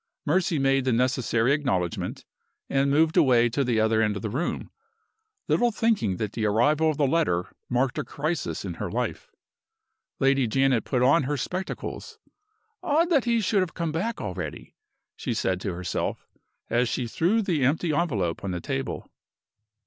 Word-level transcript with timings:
Mercy 0.25 0.57
made 0.57 0.83
the 0.83 0.91
necessary 0.91 1.53
acknowledgment, 1.53 2.25
and 2.71 2.89
moved 2.89 3.15
away 3.15 3.47
to 3.49 3.63
the 3.63 3.79
other 3.79 4.01
end 4.01 4.15
of 4.15 4.23
the 4.23 4.31
room, 4.31 4.71
little 5.47 5.71
thinking 5.71 6.17
that 6.17 6.31
the 6.33 6.43
arrival 6.43 6.89
of 6.89 6.97
the 6.97 7.05
letter 7.05 7.55
marked 7.69 7.99
a 7.99 8.03
crisis 8.03 8.65
in 8.65 8.73
her 8.73 8.89
life. 8.89 9.29
Lady 10.19 10.47
Janet 10.47 10.85
put 10.85 11.03
on 11.03 11.25
her 11.29 11.37
spectacles. 11.37 12.17
"Odd 12.81 13.11
that 13.11 13.25
he 13.25 13.41
should 13.41 13.59
have 13.61 13.75
come 13.75 13.91
back 13.91 14.19
already!" 14.19 14.73
she 15.17 15.35
said 15.35 15.61
to 15.61 15.73
herself, 15.75 16.27
as 16.67 16.89
she 16.89 17.05
threw 17.05 17.43
the 17.43 17.63
empty 17.63 17.93
envelope 17.93 18.43
on 18.43 18.49
the 18.49 18.59
table. 18.59 19.07